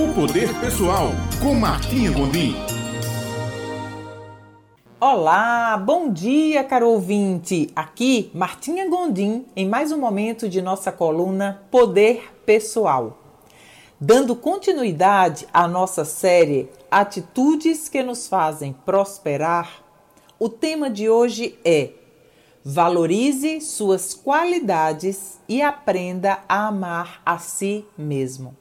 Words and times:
O 0.00 0.14
Poder 0.14 0.48
Pessoal, 0.60 1.10
com 1.42 1.54
Martinha 1.54 2.10
Gondim. 2.10 2.54
Olá, 4.98 5.76
bom 5.76 6.10
dia, 6.10 6.64
caro 6.64 6.88
ouvinte. 6.88 7.70
Aqui, 7.76 8.30
Martinha 8.32 8.88
Gondim, 8.88 9.44
em 9.54 9.68
mais 9.68 9.92
um 9.92 9.98
momento 9.98 10.48
de 10.48 10.62
nossa 10.62 10.90
coluna 10.90 11.62
Poder 11.70 12.32
Pessoal. 12.46 13.18
Dando 14.00 14.34
continuidade 14.34 15.46
à 15.52 15.68
nossa 15.68 16.06
série 16.06 16.70
Atitudes 16.90 17.86
que 17.86 18.02
nos 18.02 18.26
fazem 18.26 18.72
prosperar, 18.72 19.84
o 20.38 20.48
tema 20.48 20.88
de 20.88 21.10
hoje 21.10 21.58
é 21.62 21.90
Valorize 22.64 23.60
suas 23.60 24.14
qualidades 24.14 25.38
e 25.46 25.60
aprenda 25.60 26.38
a 26.48 26.68
amar 26.68 27.20
a 27.26 27.36
si 27.36 27.84
mesmo. 27.98 28.56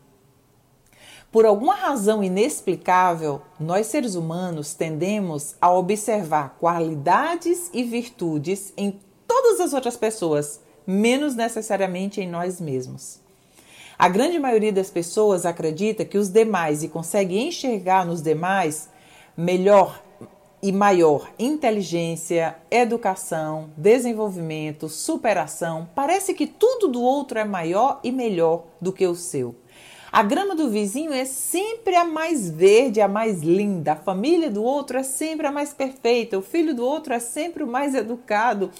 Por 1.31 1.45
alguma 1.45 1.75
razão 1.75 2.23
inexplicável, 2.23 3.41
nós 3.59 3.85
seres 3.85 4.15
humanos 4.15 4.73
tendemos 4.73 5.55
a 5.61 5.71
observar 5.71 6.57
qualidades 6.59 7.69
e 7.71 7.83
virtudes 7.83 8.73
em 8.75 8.99
todas 9.27 9.59
as 9.59 9.73
outras 9.73 9.95
pessoas, 9.95 10.59
menos 10.87 11.35
necessariamente 11.35 12.19
em 12.19 12.27
nós 12.27 12.59
mesmos. 12.59 13.19
A 13.97 14.09
grande 14.09 14.39
maioria 14.39 14.73
das 14.73 14.89
pessoas 14.89 15.45
acredita 15.45 16.03
que 16.03 16.17
os 16.17 16.29
demais 16.29 16.81
e 16.81 16.87
consegue 16.87 17.37
enxergar 17.37 18.07
nos 18.07 18.23
demais 18.23 18.89
melhor 19.37 20.01
e 20.63 20.71
maior 20.71 21.29
inteligência, 21.37 22.55
educação, 22.71 23.69
desenvolvimento, 23.77 24.89
superação. 24.89 25.87
Parece 25.93 26.33
que 26.33 26.47
tudo 26.47 26.87
do 26.87 27.01
outro 27.01 27.37
é 27.37 27.45
maior 27.45 27.99
e 28.03 28.11
melhor 28.11 28.63
do 28.81 28.91
que 28.91 29.05
o 29.05 29.15
seu. 29.15 29.55
A 30.11 30.23
grama 30.23 30.55
do 30.55 30.69
vizinho 30.69 31.13
é 31.13 31.23
sempre 31.23 31.95
a 31.95 32.03
mais 32.03 32.49
verde, 32.49 32.99
a 32.99 33.07
mais 33.07 33.41
linda. 33.41 33.93
A 33.93 33.95
família 33.95 34.49
do 34.49 34.63
outro 34.63 34.97
é 34.97 35.03
sempre 35.03 35.45
a 35.45 35.51
mais 35.51 35.71
perfeita. 35.71 36.37
O 36.37 36.41
filho 36.41 36.73
do 36.73 36.83
outro 36.83 37.13
é 37.13 37.19
sempre 37.19 37.63
o 37.63 37.67
mais 37.67 37.93
educado. 37.93 38.71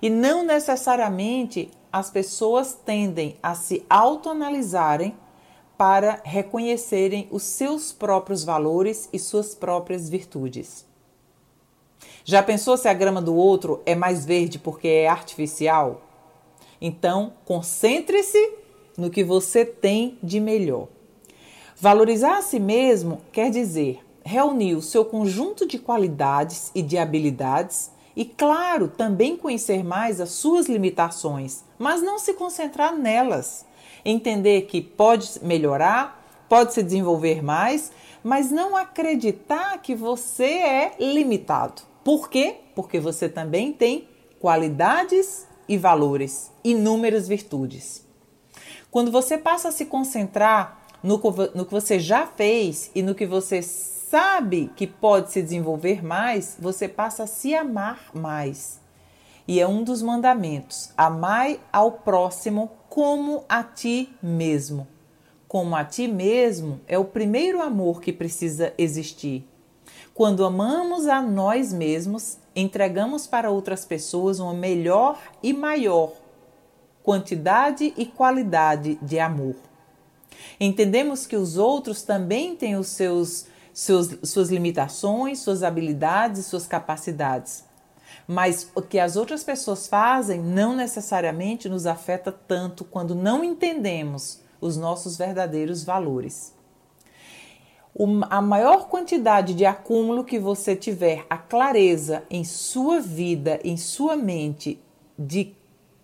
E 0.00 0.08
não 0.08 0.44
necessariamente 0.44 1.70
as 1.92 2.08
pessoas 2.08 2.72
tendem 2.72 3.36
a 3.42 3.54
se 3.54 3.84
autoanalisarem 3.90 5.16
para 5.76 6.20
reconhecerem 6.24 7.26
os 7.32 7.42
seus 7.42 7.92
próprios 7.92 8.44
valores 8.44 9.08
e 9.12 9.18
suas 9.18 9.54
próprias 9.54 10.08
virtudes. 10.08 10.86
Já 12.24 12.42
pensou 12.42 12.76
se 12.76 12.88
a 12.88 12.94
grama 12.94 13.20
do 13.20 13.34
outro 13.34 13.82
é 13.84 13.94
mais 13.94 14.24
verde 14.24 14.58
porque 14.58 14.88
é 14.88 15.08
artificial? 15.08 16.02
Então, 16.80 17.32
concentre-se 17.44 18.65
no 18.96 19.10
que 19.10 19.22
você 19.22 19.64
tem 19.64 20.18
de 20.22 20.40
melhor. 20.40 20.88
Valorizar 21.78 22.38
a 22.38 22.42
si 22.42 22.58
mesmo 22.58 23.20
quer 23.32 23.50
dizer 23.50 24.00
reunir 24.24 24.74
o 24.74 24.82
seu 24.82 25.04
conjunto 25.04 25.66
de 25.66 25.78
qualidades 25.78 26.72
e 26.74 26.82
de 26.82 26.98
habilidades 26.98 27.92
e, 28.16 28.24
claro, 28.24 28.88
também 28.88 29.36
conhecer 29.36 29.84
mais 29.84 30.20
as 30.20 30.30
suas 30.30 30.66
limitações, 30.66 31.62
mas 31.78 32.02
não 32.02 32.18
se 32.18 32.34
concentrar 32.34 32.96
nelas. 32.96 33.64
Entender 34.04 34.62
que 34.62 34.80
pode 34.80 35.30
melhorar, 35.42 36.24
pode 36.48 36.72
se 36.72 36.82
desenvolver 36.82 37.42
mais, 37.42 37.92
mas 38.24 38.50
não 38.50 38.76
acreditar 38.76 39.80
que 39.82 39.94
você 39.94 40.44
é 40.44 40.96
limitado. 40.98 41.82
Por 42.02 42.28
quê? 42.28 42.56
Porque 42.74 42.98
você 42.98 43.28
também 43.28 43.72
tem 43.72 44.08
qualidades 44.40 45.46
e 45.68 45.76
valores, 45.76 46.50
inúmeras 46.64 47.28
virtudes. 47.28 48.05
Quando 48.90 49.10
você 49.10 49.36
passa 49.36 49.68
a 49.68 49.72
se 49.72 49.86
concentrar 49.86 50.80
no, 51.02 51.20
no 51.54 51.64
que 51.64 51.72
você 51.72 51.98
já 51.98 52.26
fez 52.26 52.90
e 52.94 53.02
no 53.02 53.14
que 53.14 53.26
você 53.26 53.62
sabe 53.62 54.70
que 54.76 54.86
pode 54.86 55.32
se 55.32 55.42
desenvolver 55.42 56.04
mais, 56.04 56.56
você 56.58 56.88
passa 56.88 57.24
a 57.24 57.26
se 57.26 57.54
amar 57.54 58.10
mais. 58.14 58.80
E 59.46 59.60
é 59.60 59.66
um 59.66 59.82
dos 59.82 60.02
mandamentos: 60.02 60.90
amai 60.96 61.60
ao 61.72 61.92
próximo 61.92 62.70
como 62.88 63.44
a 63.48 63.62
ti 63.62 64.12
mesmo. 64.22 64.86
Como 65.46 65.76
a 65.76 65.84
ti 65.84 66.08
mesmo 66.08 66.80
é 66.88 66.98
o 66.98 67.04
primeiro 67.04 67.62
amor 67.62 68.00
que 68.00 68.12
precisa 68.12 68.72
existir. 68.76 69.48
Quando 70.12 70.44
amamos 70.44 71.06
a 71.06 71.22
nós 71.22 71.72
mesmos, 71.72 72.38
entregamos 72.54 73.26
para 73.26 73.50
outras 73.50 73.84
pessoas 73.84 74.40
uma 74.40 74.54
melhor 74.54 75.20
e 75.42 75.52
maior 75.52 76.12
quantidade 77.06 77.94
e 77.96 78.04
qualidade 78.04 78.98
de 79.00 79.20
amor. 79.20 79.54
Entendemos 80.58 81.24
que 81.24 81.36
os 81.36 81.56
outros 81.56 82.02
também 82.02 82.56
têm 82.56 82.74
os 82.74 82.88
seus, 82.88 83.46
seus 83.72 84.08
suas 84.24 84.48
limitações, 84.50 85.38
suas 85.38 85.62
habilidades 85.62 86.46
suas 86.46 86.66
capacidades. 86.66 87.64
Mas 88.26 88.72
o 88.74 88.82
que 88.82 88.98
as 88.98 89.14
outras 89.14 89.44
pessoas 89.44 89.86
fazem 89.86 90.40
não 90.40 90.74
necessariamente 90.74 91.68
nos 91.68 91.86
afeta 91.86 92.32
tanto 92.32 92.84
quando 92.84 93.14
não 93.14 93.44
entendemos 93.44 94.40
os 94.60 94.76
nossos 94.76 95.16
verdadeiros 95.16 95.84
valores. 95.84 96.52
a 98.28 98.42
maior 98.42 98.88
quantidade 98.88 99.54
de 99.54 99.64
acúmulo 99.64 100.24
que 100.24 100.40
você 100.40 100.74
tiver 100.74 101.24
a 101.30 101.38
clareza 101.38 102.24
em 102.28 102.42
sua 102.42 102.98
vida, 102.98 103.60
em 103.62 103.76
sua 103.76 104.16
mente, 104.16 104.82
de 105.16 105.54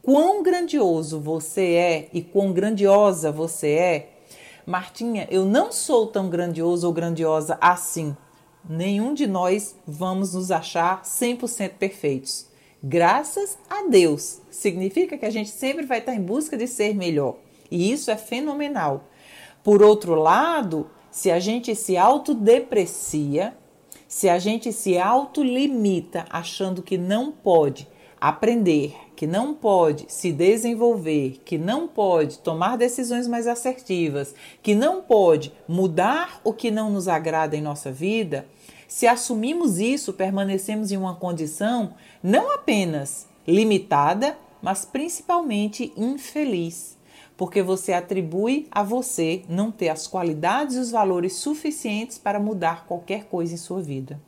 quão 0.03 0.43
grandioso 0.43 1.21
você 1.21 1.63
é 1.75 2.09
e 2.13 2.21
quão 2.23 2.53
grandiosa 2.53 3.31
você 3.31 3.69
é, 3.69 4.09
Martinha, 4.67 5.27
eu 5.31 5.45
não 5.45 5.73
sou 5.73 6.07
tão 6.07 6.29
grandioso 6.29 6.87
ou 6.87 6.93
grandiosa 6.93 7.59
assim. 7.61 8.17
Nenhum 8.69 9.13
de 9.13 9.27
nós 9.27 9.75
vamos 9.87 10.35
nos 10.35 10.53
achar 10.53 11.03
100% 11.03 11.71
perfeitos. 11.71 12.47
Graças 12.83 13.59
a 13.69 13.89
Deus. 13.89 14.41
Significa 14.51 15.19
que 15.19 15.27
a 15.27 15.31
gente 15.31 15.51
sempre 15.51 15.85
vai 15.85 15.99
estar 15.99 16.15
em 16.15 16.23
busca 16.23 16.57
de 16.57 16.69
ser 16.69 16.95
melhor. 16.95 17.37
E 17.71 17.91
isso 17.91 18.11
é 18.11 18.17
fenomenal. 18.17 19.05
Por 19.65 19.83
outro 19.83 20.15
lado, 20.15 20.89
se 21.11 21.31
a 21.31 21.41
gente 21.41 21.75
se 21.75 21.97
autodeprecia, 21.97 23.57
se 24.07 24.29
a 24.29 24.39
gente 24.39 24.73
se 24.73 24.97
autolimita 24.97 26.25
achando 26.31 26.83
que 26.83 26.97
não 26.97 27.33
pode 27.33 27.89
aprender, 28.23 28.95
que 29.17 29.27
não 29.27 29.53
pode 29.53 30.05
se 30.07 30.31
desenvolver, 30.31 31.41
que 31.45 31.59
não 31.59 31.89
pode 31.89 32.39
tomar 32.39 32.79
decisões 32.79 33.27
mais 33.27 33.49
assertivas, 33.49 34.33
que 34.63 34.77
não 34.77 35.03
pode 35.03 35.53
mudar 35.67 36.41
o 36.45 36.53
que 36.53 36.71
não 36.71 36.89
nos 36.89 37.09
agrada 37.09 37.57
em 37.57 37.61
nossa 37.61 37.91
vida, 37.91 38.47
se 38.87 39.09
assumimos 39.09 39.81
isso, 39.81 40.13
permanecemos 40.13 40.93
em 40.93 40.97
uma 40.97 41.17
condição 41.17 41.95
não 42.23 42.55
apenas 42.55 43.27
limitada, 43.45 44.39
mas 44.63 44.85
principalmente 44.85 45.93
infeliz, 45.97 46.97
porque 47.37 47.61
você 47.61 47.93
atribui 47.93 48.69
a 48.71 48.85
você 48.85 49.43
não 49.49 49.73
ter 49.73 49.89
as 49.89 50.07
qualidades 50.07 50.77
e 50.77 50.79
os 50.79 50.93
valores 50.93 51.33
suficientes 51.33 52.19
para 52.19 52.39
mudar 52.39 52.87
qualquer 52.87 53.25
coisa 53.25 53.55
em 53.55 53.57
sua 53.57 53.83
vida. 53.83 54.21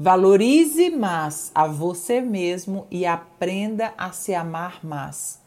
Valorize 0.00 0.90
mais 0.90 1.50
a 1.52 1.66
você 1.66 2.20
mesmo 2.20 2.86
e 2.88 3.04
aprenda 3.04 3.92
a 3.98 4.12
se 4.12 4.32
amar 4.32 4.78
mais. 4.86 5.40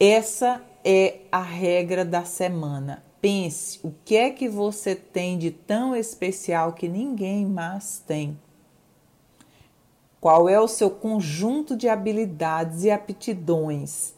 Essa 0.00 0.64
é 0.82 1.18
a 1.30 1.42
regra 1.42 2.02
da 2.02 2.24
semana. 2.24 3.04
Pense 3.20 3.78
o 3.82 3.92
que 4.06 4.16
é 4.16 4.30
que 4.30 4.48
você 4.48 4.94
tem 4.94 5.36
de 5.36 5.50
tão 5.50 5.94
especial 5.94 6.72
que 6.72 6.88
ninguém 6.88 7.44
mais 7.44 8.02
tem. 8.06 8.38
Qual 10.18 10.48
é 10.48 10.58
o 10.58 10.66
seu 10.66 10.88
conjunto 10.88 11.76
de 11.76 11.90
habilidades 11.90 12.84
e 12.84 12.90
aptidões 12.90 14.14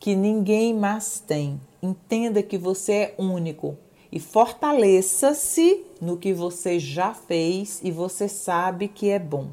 que 0.00 0.16
ninguém 0.16 0.74
mais 0.74 1.20
tem? 1.20 1.60
Entenda 1.80 2.42
que 2.42 2.58
você 2.58 2.92
é 2.92 3.14
único 3.16 3.78
e 4.12 4.18
fortaleça-se 4.18 5.84
no 6.00 6.16
que 6.16 6.32
você 6.32 6.80
já 6.80 7.14
fez 7.14 7.80
e 7.82 7.90
você 7.90 8.28
sabe 8.28 8.88
que 8.88 9.08
é 9.08 9.18
bom. 9.18 9.50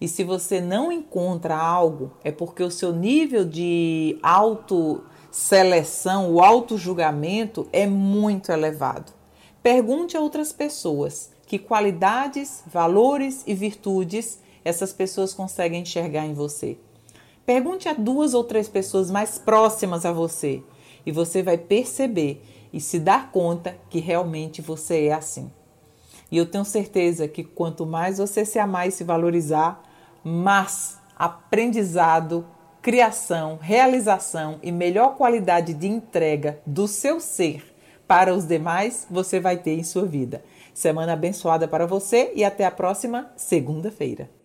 E 0.00 0.06
se 0.06 0.22
você 0.22 0.60
não 0.60 0.92
encontra 0.92 1.56
algo, 1.56 2.12
é 2.22 2.30
porque 2.30 2.62
o 2.62 2.70
seu 2.70 2.92
nível 2.92 3.44
de 3.44 4.16
autoseleção, 4.22 6.32
o 6.32 6.40
auto-julgamento 6.40 7.68
é 7.72 7.86
muito 7.86 8.52
elevado. 8.52 9.12
Pergunte 9.60 10.16
a 10.16 10.20
outras 10.20 10.52
pessoas 10.52 11.30
que 11.46 11.58
qualidades, 11.58 12.62
valores 12.66 13.42
e 13.46 13.54
virtudes 13.54 14.38
essas 14.64 14.92
pessoas 14.92 15.34
conseguem 15.34 15.82
enxergar 15.82 16.26
em 16.26 16.34
você. 16.34 16.76
Pergunte 17.44 17.88
a 17.88 17.94
duas 17.94 18.34
ou 18.34 18.44
três 18.44 18.68
pessoas 18.68 19.10
mais 19.10 19.38
próximas 19.38 20.04
a 20.04 20.12
você 20.12 20.62
e 21.06 21.10
você 21.10 21.42
vai 21.42 21.56
perceber 21.56 22.42
e 22.72 22.80
se 22.80 22.98
dar 22.98 23.30
conta 23.30 23.76
que 23.88 24.00
realmente 24.00 24.60
você 24.60 25.06
é 25.06 25.12
assim. 25.12 25.50
E 26.30 26.36
eu 26.36 26.46
tenho 26.46 26.64
certeza 26.64 27.26
que 27.26 27.42
quanto 27.42 27.86
mais 27.86 28.18
você 28.18 28.44
se 28.44 28.58
amar 28.58 28.88
e 28.88 28.90
se 28.90 29.04
valorizar, 29.04 29.82
mais 30.22 30.98
aprendizado, 31.16 32.46
criação, 32.82 33.58
realização 33.60 34.58
e 34.62 34.70
melhor 34.70 35.16
qualidade 35.16 35.74
de 35.74 35.86
entrega 35.86 36.60
do 36.66 36.86
seu 36.86 37.18
ser 37.20 37.74
para 38.08 38.34
os 38.34 38.46
demais 38.46 39.06
você 39.10 39.38
vai 39.38 39.58
ter 39.58 39.78
em 39.78 39.84
sua 39.84 40.06
vida. 40.06 40.42
Semana 40.72 41.12
abençoada 41.12 41.68
para 41.68 41.86
você 41.86 42.32
e 42.34 42.42
até 42.42 42.64
a 42.64 42.70
próxima 42.70 43.30
segunda-feira. 43.36 44.37